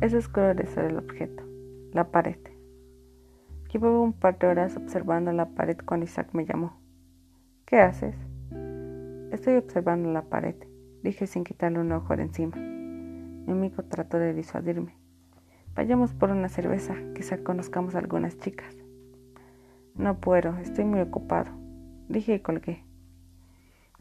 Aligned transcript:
Es 0.00 0.12
ser 0.12 0.84
el 0.84 0.96
objeto, 0.96 1.42
la 1.92 2.12
pared. 2.12 2.38
Llevaba 3.72 4.00
un 4.00 4.12
par 4.12 4.38
de 4.38 4.46
horas 4.46 4.76
observando 4.76 5.32
la 5.32 5.46
pared 5.46 5.76
cuando 5.84 6.04
Isaac 6.04 6.28
me 6.34 6.46
llamó. 6.46 6.78
¿Qué 7.66 7.80
haces? 7.80 8.14
Estoy 9.32 9.56
observando 9.56 10.12
la 10.12 10.22
pared, 10.22 10.54
dije 11.02 11.26
sin 11.26 11.42
quitarle 11.42 11.80
un 11.80 11.90
ojo 11.90 12.14
de 12.14 12.22
encima. 12.22 12.56
Mi 12.56 13.50
amigo 13.50 13.82
trató 13.82 14.20
de 14.20 14.34
disuadirme. 14.34 14.94
Vayamos 15.74 16.14
por 16.14 16.30
una 16.30 16.48
cerveza, 16.48 16.94
quizá 17.16 17.38
conozcamos 17.38 17.96
algunas 17.96 18.38
chicas. 18.38 18.76
No 19.96 20.20
puedo, 20.20 20.56
estoy 20.58 20.84
muy 20.84 21.00
ocupado, 21.00 21.50
dije 22.08 22.36
y 22.36 22.40
colgué. 22.40 22.84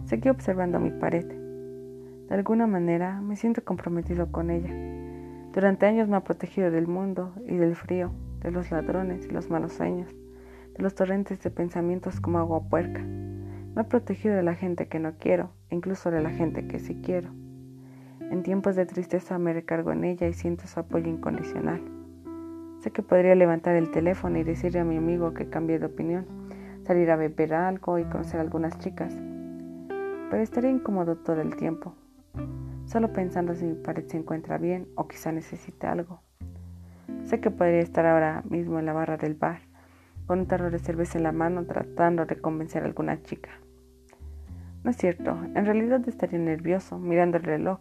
Seguí 0.06 0.30
observando 0.30 0.80
mi 0.80 0.92
pared. 0.92 1.26
De 1.26 2.36
alguna 2.36 2.68
manera 2.68 3.20
me 3.20 3.36
siento 3.36 3.66
comprometido 3.66 4.32
con 4.32 4.52
ella. 4.52 5.07
Durante 5.58 5.88
años 5.88 6.08
me 6.08 6.18
ha 6.18 6.24
protegido 6.24 6.70
del 6.70 6.86
mundo 6.86 7.34
y 7.48 7.56
del 7.56 7.76
frío, 7.76 8.12
de 8.42 8.52
los 8.52 8.70
ladrones 8.70 9.26
y 9.26 9.32
los 9.32 9.50
malos 9.50 9.74
sueños, 9.74 10.16
de 10.76 10.84
los 10.84 10.94
torrentes 10.94 11.42
de 11.42 11.50
pensamientos 11.50 12.22
como 12.22 12.38
agua 12.38 12.70
puerca. 12.70 13.02
Me 13.02 13.82
ha 13.82 13.86
protegido 13.86 14.36
de 14.36 14.44
la 14.44 14.54
gente 14.54 14.88
que 14.88 15.00
no 15.00 15.14
quiero, 15.18 15.50
incluso 15.72 16.12
de 16.12 16.22
la 16.22 16.30
gente 16.30 16.68
que 16.68 16.78
sí 16.78 17.02
quiero. 17.04 17.32
En 18.20 18.44
tiempos 18.44 18.76
de 18.76 18.86
tristeza 18.86 19.40
me 19.40 19.52
recargo 19.52 19.92
en 19.92 20.04
ella 20.04 20.28
y 20.28 20.34
siento 20.34 20.68
su 20.68 20.80
apoyo 20.80 21.08
incondicional. 21.08 21.82
Sé 22.82 22.92
que 22.92 23.02
podría 23.02 23.34
levantar 23.34 23.76
el 23.76 23.90
teléfono 23.90 24.38
y 24.38 24.44
decirle 24.44 24.82
a 24.82 24.86
mi 24.86 24.98
amigo 24.98 25.34
que 25.34 25.50
cambie 25.50 25.80
de 25.80 25.88
opinión, 25.88 26.28
salir 26.84 27.10
a 27.10 27.16
beber 27.16 27.56
algo 27.56 27.98
y 27.98 28.04
conocer 28.04 28.40
a 28.40 28.44
algunas 28.44 28.78
chicas. 28.78 29.12
Pero 30.30 30.38
estaría 30.38 30.70
incómodo 30.70 31.16
todo 31.16 31.42
el 31.42 31.56
tiempo, 31.56 31.96
solo 32.88 33.12
pensando 33.12 33.54
si 33.54 33.66
mi 33.66 33.76
pared 33.76 34.06
se 34.08 34.18
encuentra 34.18 34.58
bien 34.58 34.88
o 34.96 35.08
quizá 35.08 35.32
necesite 35.32 35.88
algo. 35.88 36.22
Sé 37.26 37.40
que 37.42 37.52
podría 37.52 37.82
estar 37.82 38.06
ahora 38.06 38.44
mismo 38.50 38.80
en 38.80 38.86
la 38.86 38.94
barra 38.94 39.18
del 39.18 39.36
bar, 39.36 39.60
con 40.26 40.40
un 40.40 40.48
tarro 40.48 40.72
de 40.72 40.80
cerveza 40.80 41.18
en 41.18 41.26
la 41.26 41.34
mano 41.34 41.66
tratando 41.66 42.26
de 42.26 42.40
convencer 42.40 42.84
a 42.84 42.86
alguna 42.86 43.22
chica. 43.22 43.50
No 44.84 44.92
es 44.92 44.98
cierto, 44.98 45.38
en 45.54 45.66
realidad 45.66 46.08
estaría 46.08 46.40
nervioso, 46.40 46.98
mirando 46.98 47.38
el 47.38 47.44
reloj, 47.44 47.80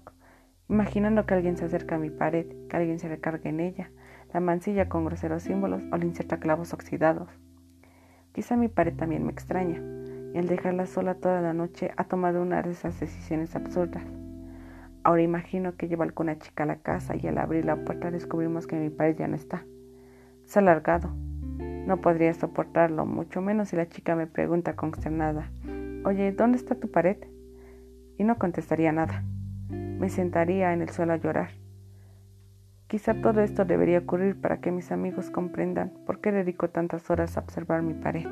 imaginando 0.69 1.25
que 1.25 1.35
alguien 1.35 1.57
se 1.57 1.67
acerca 1.67 1.95
a 1.95 1.98
mi 1.98 2.11
pared, 2.11 2.47
que 2.69 2.77
alguien 2.77 2.98
se 2.98 3.09
recargue 3.09 3.51
en 3.51 3.61
ella, 3.61 3.91
la 4.35 4.41
mancilla 4.41 4.89
con 4.89 5.05
groseros 5.05 5.45
símbolos 5.45 5.85
o 5.93 5.97
le 5.97 6.07
inserta 6.07 6.39
clavos 6.41 6.73
oxidados. 6.73 7.29
Quizá 8.33 8.57
mi 8.57 8.69
pared 8.69 8.95
también 8.97 9.25
me 9.25 9.31
extraña, 9.31 9.81
y 10.35 10.39
al 10.39 10.48
dejarla 10.48 10.87
sola 10.87 11.15
toda 11.15 11.41
la 11.41 11.53
noche 11.53 11.93
ha 11.97 12.05
tomado 12.05 12.43
una 12.43 12.61
de 12.63 12.73
esas 12.73 12.98
decisiones 12.98 13.55
absurdas. 13.55 14.03
Ahora 15.07 15.23
imagino 15.23 15.77
que 15.77 15.87
lleva 15.87 16.05
alguna 16.05 16.37
chica 16.37 16.65
a 16.65 16.67
la 16.67 16.81
casa 16.81 17.15
y 17.15 17.25
al 17.29 17.39
abrir 17.39 17.65
la 17.65 17.77
puerta 17.77 18.11
descubrimos 18.11 18.67
que 18.67 18.75
mi 18.75 18.91
pared 18.91 19.17
ya 19.17 19.29
no 19.29 19.37
está. 19.37 19.65
Se 20.47 20.59
ha 20.59 20.63
alargado. 20.63 21.11
No 21.87 22.01
podría 22.01 22.35
soportarlo, 22.35 23.07
mucho 23.07 23.41
menos 23.41 23.69
si 23.69 23.77
la 23.77 23.89
chica 23.89 24.17
me 24.17 24.27
pregunta 24.27 24.75
consternada, 24.75 25.53
oye, 26.05 26.33
¿dónde 26.33 26.59
está 26.59 26.75
tu 26.75 26.91
pared? 26.91 27.19
Y 28.19 28.25
no 28.25 28.37
contestaría 28.37 28.91
nada. 28.91 29.23
Me 29.69 30.09
sentaría 30.09 30.73
en 30.73 30.83
el 30.83 30.89
suelo 30.89 31.13
a 31.13 31.19
llorar. 31.19 31.51
Quizá 32.89 33.15
todo 33.15 33.43
esto 33.43 33.65
debería 33.65 34.01
ocurrir 34.01 34.41
para 34.41 34.61
que 34.61 34.73
mis 34.73 34.91
amigos 34.91 35.31
comprendan 35.31 35.93
por 36.05 36.20
qué 36.20 36.33
dedico 36.33 36.70
tantas 36.70 37.09
horas 37.11 37.37
a 37.37 37.43
observar 37.43 37.81
mi 37.83 37.95
pared. 37.95 38.27